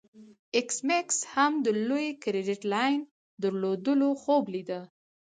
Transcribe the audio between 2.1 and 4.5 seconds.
کریډیټ لاین درلودلو خوب